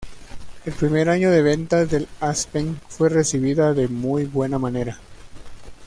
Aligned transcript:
El 0.65 0.73
primer 0.73 1.09
año 1.09 1.29
de 1.29 1.43
ventas 1.43 1.87
del 1.91 2.07
Aspen 2.19 2.81
fue 2.87 3.07
recibida 3.09 3.75
de 3.75 3.87
muy 3.87 4.25
buena 4.25 4.57
manera. 4.57 4.97